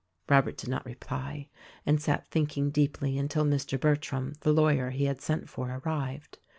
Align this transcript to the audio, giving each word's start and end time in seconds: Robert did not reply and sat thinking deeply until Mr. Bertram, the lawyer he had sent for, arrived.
Robert 0.27 0.57
did 0.57 0.67
not 0.67 0.83
reply 0.83 1.47
and 1.85 2.01
sat 2.01 2.25
thinking 2.31 2.71
deeply 2.71 3.19
until 3.19 3.45
Mr. 3.45 3.79
Bertram, 3.79 4.33
the 4.39 4.51
lawyer 4.51 4.89
he 4.89 5.05
had 5.05 5.21
sent 5.21 5.47
for, 5.47 5.79
arrived. 5.85 6.39